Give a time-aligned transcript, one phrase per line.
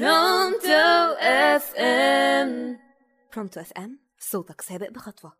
[0.00, 2.78] برونتو FM
[3.34, 5.32] برونتو FM صوتك سابق بخطوة.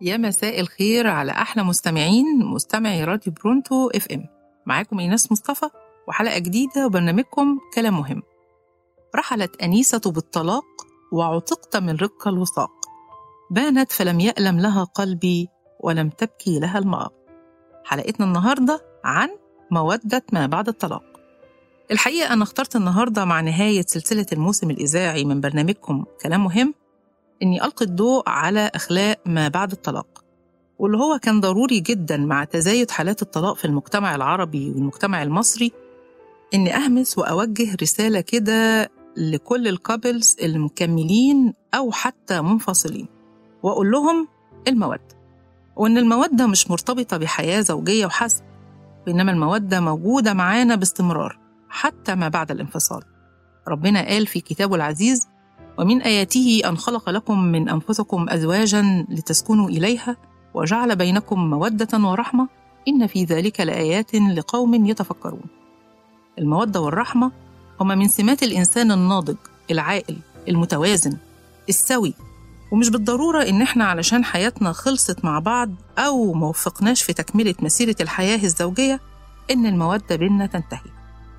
[0.00, 4.26] يا مساء الخير على أحلى مستمعين مستمعي راديو برونتو FM
[4.66, 5.70] معاكم إيناس مصطفى
[6.08, 8.22] وحلقة جديدة وبرنامجكم كلام مهم.
[9.16, 12.70] رحلت أنيسة بالطلاق وعتقت من رق الوثاق.
[13.50, 15.48] بانت فلم يألم لها قلبي
[15.80, 17.12] ولم تبكي لها الماء
[17.84, 19.28] حلقتنا النهارده عن
[19.70, 21.02] مودة ما بعد الطلاق.
[21.90, 26.74] الحقيقة أنا اخترت النهارده مع نهاية سلسلة الموسم الإذاعي من برنامجكم كلام مهم.
[27.42, 30.24] إني ألقي الضوء على أخلاق ما بعد الطلاق.
[30.78, 35.72] واللي هو كان ضروري جدا مع تزايد حالات الطلاق في المجتمع العربي والمجتمع المصري
[36.54, 43.08] إني أهمس وأوجه رسالة كده لكل الكابلز المكملين أو حتى منفصلين
[43.62, 44.28] وأقول لهم
[44.68, 45.20] المودة
[45.76, 48.44] وإن المودة مش مرتبطة بحياة زوجية وحسب
[49.06, 53.02] وإنما المودة موجودة معانا باستمرار حتى ما بعد الانفصال
[53.68, 55.28] ربنا قال في كتابه العزيز
[55.78, 60.16] ومن آياته أن خلق لكم من أنفسكم أزواجا لتسكنوا إليها
[60.54, 62.48] وجعل بينكم مودة ورحمة
[62.88, 65.44] إن في ذلك لآيات لقوم يتفكرون.
[66.38, 67.32] المودة والرحمة
[67.80, 69.36] هما من سمات الإنسان الناضج،
[69.70, 70.16] العاقل،
[70.48, 71.16] المتوازن،
[71.68, 72.14] السوي،
[72.72, 78.44] ومش بالضرورة إن إحنا علشان حياتنا خلصت مع بعض أو موفقناش في تكملة مسيرة الحياة
[78.44, 79.00] الزوجية
[79.50, 80.90] إن المودة بيننا تنتهي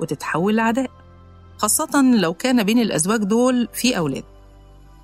[0.00, 0.90] وتتحول لعداء.
[1.58, 4.24] خاصة لو كان بين الأزواج دول في أولاد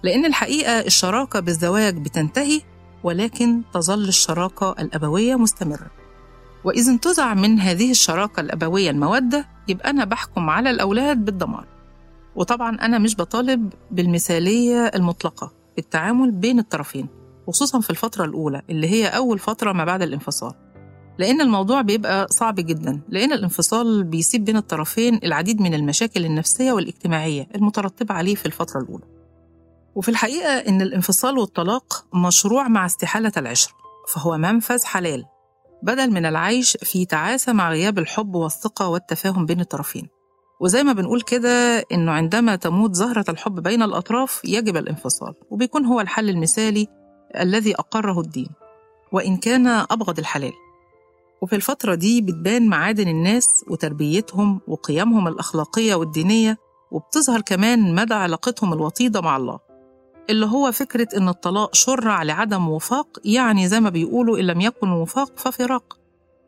[0.03, 2.63] لأن الحقيقة الشراكة بالزواج بتنتهي
[3.03, 5.98] ولكن تظل الشراكة الأبوية مستمرة
[6.65, 11.67] وإذا انتزع من هذه الشراكة الأبوية المودة يبقى أنا بحكم على الأولاد بالدمار.
[12.37, 17.09] وطبعا أنا مش بطالب بالمثالية المطلقة في التعامل بين الطرفين
[17.47, 20.53] خصوصا في الفترة الأولى اللي هي أول فترة ما بعد الانفصال.
[21.19, 27.49] لأن الموضوع بيبقى صعب جدا لأن الانفصال بيسيب بين الطرفين العديد من المشاكل النفسية والاجتماعية
[27.55, 29.05] المترتبة عليه في الفترة الأولى.
[29.95, 33.73] وفي الحقيقة إن الانفصال والطلاق مشروع مع استحالة العشرة
[34.15, 35.25] فهو منفذ حلال.
[35.83, 40.09] بدل من العيش في تعاسة مع غياب الحب والثقة والتفاهم بين الطرفين.
[40.61, 46.01] وزي ما بنقول كده إنه عندما تموت زهرة الحب بين الأطراف يجب الانفصال وبيكون هو
[46.01, 46.87] الحل المثالي
[47.41, 48.49] الذي أقره الدين
[49.13, 50.53] وإن كان أبغض الحلال.
[51.43, 56.57] وفي الفترة دي بتبان معادن الناس وتربيتهم وقيمهم الأخلاقية والدينية
[56.91, 59.59] وبتظهر كمان مدى علاقتهم الوطيدة مع الله.
[60.31, 64.91] اللي هو فكرة إن الطلاق شرع لعدم وفاق يعني زي ما بيقولوا إن لم يكن
[64.91, 65.99] وفاق ففراق.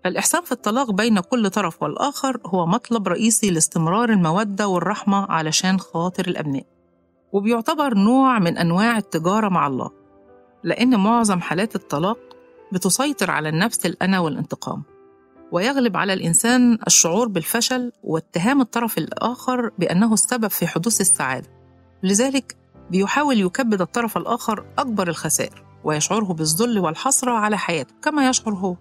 [0.05, 6.29] فالإحسان في الطلاق بين كل طرف والآخر هو مطلب رئيسي لاستمرار المودة والرحمة علشان خاطر
[6.29, 6.65] الأبناء.
[7.33, 9.91] وبيعتبر نوع من أنواع التجارة مع الله
[10.65, 12.19] لأن معظم حالات الطلاق
[12.73, 14.83] بتسيطر على النفس الأنا والانتقام.
[15.53, 21.49] ويغلب على الإنسان الشعور بالفشل واتهام الطرف الآخر بأنه السبب في حدوث السعادة.
[22.03, 22.60] لذلك
[22.91, 28.77] بيحاول يكبد الطرف الآخر أكبر الخسائر ويشعره بالذل والحسرة على حياته كما يشعر هو.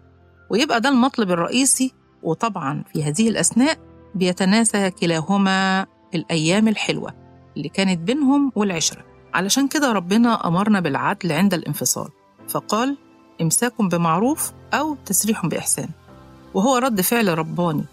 [0.50, 1.94] ويبقى ده المطلب الرئيسي
[2.24, 3.78] وطبعا في هذه الأثناء
[4.16, 7.14] بيتناسى كلاهما الأيام الحلوة
[7.58, 9.04] اللي كانت بينهم والعشرة.
[9.34, 12.08] علشان كده ربنا أمرنا بالعدل عند الانفصال
[12.50, 12.98] فقال
[13.42, 15.90] إمساك بمعروف أو تسريح بإحسان.
[16.54, 17.86] وهو رد فعل رباني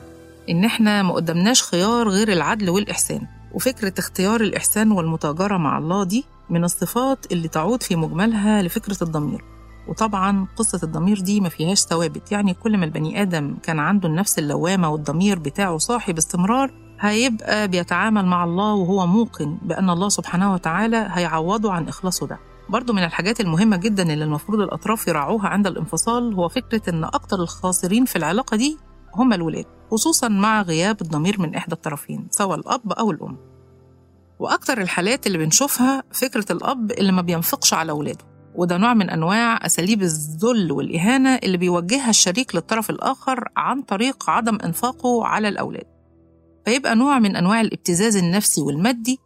[0.51, 3.27] إن إحنا ما قدمناش خيار غير العدل والإحسان.
[3.57, 9.45] وفكرة اختيار الإحسان والمتاجرة مع الله دي من الصفات اللي تعود في مجملها لفكرة الضمير.
[9.89, 12.33] وطبعا قصة الضمير دي ما فيهاش ثوابت.
[12.33, 18.27] يعني كل ما البني آدم كان عنده النفس اللوامة والضمير بتاعه صاحي باستمرار هيبقى بيتعامل
[18.27, 22.39] مع الله وهو موقن بأن الله سبحانه وتعالى هيعوضه عن إخلاصه ده.
[22.69, 27.37] برضو من الحاجات المهمة جدا اللي المفروض الأطراف يراعوها عند الانفصال هو فكرة إن أكتر
[27.41, 28.79] الخاسرين في العلاقة دي
[29.15, 29.67] هم الولاد.
[29.91, 33.37] خصوصا مع غياب الضمير من إحدى الطرفين سواء الأب أو الأم.
[34.39, 38.25] وأكتر الحالات اللي بنشوفها فكرة الأب اللي ما بينفقش على أولاده
[38.55, 44.59] وده نوع من أنواع أساليب الذل والإهانة اللي بيوجهها الشريك للطرف الآخر عن طريق عدم
[44.65, 45.85] إنفاقه على الأولاد.
[46.65, 49.19] فيبقى نوع من أنواع الابتزاز النفسي والمادي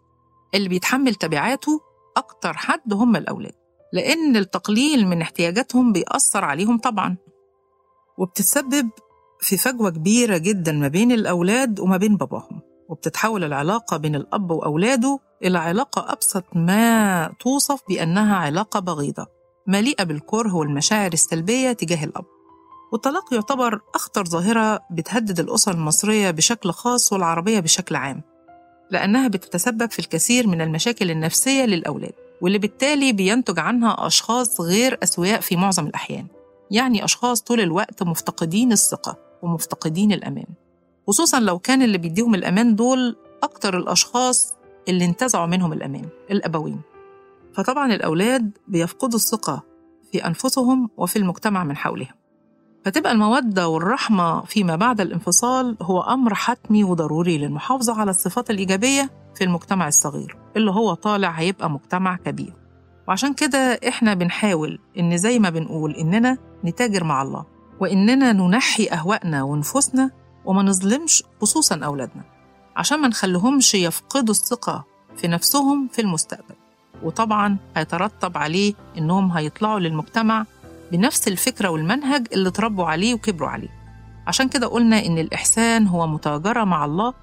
[0.54, 1.80] اللي بيتحمل تبعاته
[2.16, 3.52] أكتر حد هم الأولاد
[3.92, 7.16] لأن التقليل من احتياجاتهم بيأثر عليهم طبعا.
[8.18, 8.90] وبتتسبب
[9.40, 15.18] في فجوة كبيرة جدا ما بين الأولاد وما بين باباهم وبتتحول العلاقة بين الأب وأولاده
[15.44, 19.26] إلى علاقة أبسط ما توصف بأنها علاقة بغيضة
[19.66, 22.24] مليئة بالكره والمشاعر السلبية تجاه الأب.
[22.92, 28.22] والطلاق يعتبر أخطر ظاهرة بتهدد الأسر المصرية بشكل خاص والعربية بشكل عام
[28.90, 35.40] لأنها بتتسبب في الكثير من المشاكل النفسية للأولاد واللي بالتالي بينتج عنها أشخاص غير أسوياء
[35.40, 36.26] في معظم الأحيان
[36.70, 39.29] يعني أشخاص طول الوقت مفتقدين الثقة.
[39.42, 40.46] ومفتقدين الأمان.
[41.06, 44.54] خصوصا لو كان اللي بيديهم الأمان دول أكتر الأشخاص
[44.88, 46.80] اللي انتزعوا منهم الأمان الأبوين.
[47.54, 49.62] فطبعا الأولاد بيفقدوا الثقة
[50.12, 52.14] في أنفسهم وفي المجتمع من حولهم.
[52.84, 59.44] فتبقى المودة والرحمة فيما بعد الانفصال هو أمر حتمي وضروري للمحافظة على الصفات الإيجابية في
[59.44, 62.54] المجتمع الصغير اللي هو طالع هيبقى مجتمع كبير.
[63.08, 63.58] وعشان كده
[63.88, 67.44] إحنا بنحاول إن زي ما بنقول إننا نتاجر مع الله.
[67.80, 70.10] وإننا ننحي أهوائنا ونفوسنا
[70.44, 72.22] وما نظلمش خصوصا أولادنا
[72.76, 74.84] عشان ما نخليهمش يفقدوا الثقة
[75.16, 76.54] في نفسهم في المستقبل.
[77.02, 80.46] وطبعا هيترتب عليه إنهم هيطلعوا للمجتمع
[80.92, 83.68] بنفس الفكرة والمنهج اللي اتربوا عليه وكبروا عليه.
[84.26, 87.14] عشان كده قلنا إن الإحسان هو متاجرة مع الله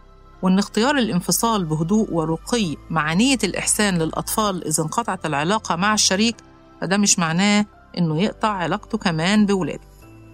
[0.41, 6.35] وإن اختيار الانفصال بهدوء ورقي مع نية الإحسان للأطفال إذا انقطعت العلاقة مع الشريك
[6.81, 7.65] فده مش معناه
[7.97, 9.86] إنه يقطع علاقته كمان بولاده.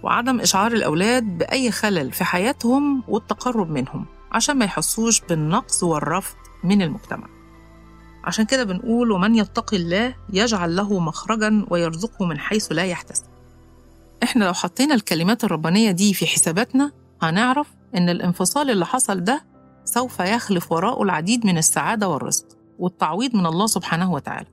[0.04, 6.82] وعدم إشعار الأولاد بأي خلل في حياتهم والتقرب منهم عشان ما يحسوش بالنقص والرفض من
[6.82, 7.26] المجتمع.
[8.24, 13.24] عشان كده بنقول ومن يتقي الله يجعل له مخرجا ويرزقه من حيث لا يحتسب.
[14.22, 16.92] إحنا لو حطينا الكلمات الربانية دي في حساباتنا
[17.22, 19.44] هنعرف إن الانفصال اللي حصل ده
[19.84, 22.46] سوف يخلف وراءه العديد من السعادة والرزق
[22.78, 24.46] والتعويض من الله سبحانه وتعالى.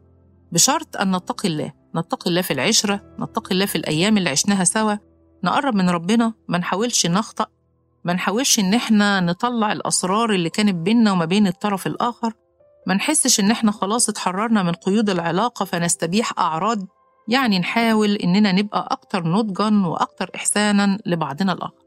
[0.52, 4.96] بشرط أن نتقي الله نتقي الله في العشرة نتقي الله في الأيام اللي عشناها سوا
[5.44, 7.46] نقرب من ربنا ما نحاولش نخطأ
[8.04, 12.34] ما نحاولش إن إحنا نطلع الأسرار اللي كانت بيننا وما بين الطرف الآخر.
[12.88, 16.80] ما نحسش إن إحنا خلاص اتحررنا من قيود العلاقة فنستبيح أعراض.
[17.28, 21.82] يعني نحاول إننا نبقى أكتر نضجا وأكتر إحسانا لبعضنا الآخر.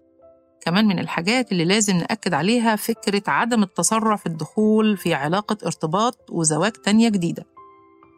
[0.60, 6.18] كمان من الحاجات اللي لازم نأكد عليها فكرة عدم التسرع في الدخول في علاقة ارتباط
[6.30, 7.46] وزواج تانية جديدة.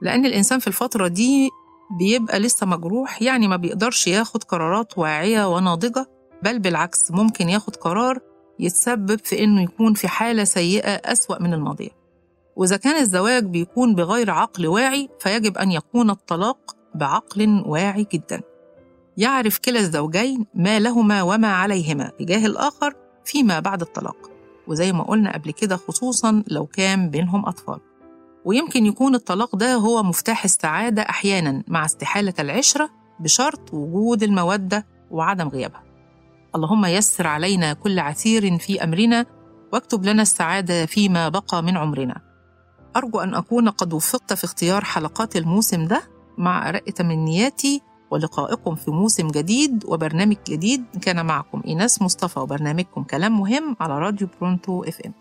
[0.02, 1.50] لأن الإنسان في الفترة دي
[1.90, 6.06] بيبقى لسه مجروح يعني ما بيقدرش ياخد قرارات واعية وناضجة
[6.42, 8.18] بل بالعكس ممكن ياخد قرار
[8.58, 11.90] يتسبب في إنه يكون في حالة سيئة أسوأ من الماضية.
[12.56, 18.40] وإذا كان الزواج بيكون بغير عقل واعي فيجب أن يكون الطلاق بعقل واعي جدا.
[19.16, 22.94] يعرف كلا الزوجين ما لهما وما عليهما تجاه الآخر
[23.24, 24.30] فيما بعد الطلاق.
[24.68, 27.80] وزي ما قلنا قبل كده خصوصا لو كان بينهم أطفال.
[28.46, 32.90] ويمكن يكون الطلاق ده هو مفتاح السعادة أحيانا مع استحالة العشرة
[33.20, 35.82] بشرط وجود المودة وعدم غيابها.
[36.54, 39.26] اللهم يسر علينا كل عسير في أمرنا
[39.72, 42.20] واكتب لنا السعادة فيما بقى من عمرنا.
[42.96, 46.02] أرجو أن أكون قد وفقت في اختيار حلقات الموسم ده
[46.38, 53.38] مع أرق تمنياتي ولقائكم في موسم جديد وبرنامج جديد كان معكم إيناس مصطفى وبرنامجكم كلام
[53.40, 55.12] مهم على راديو برونتو إف إم.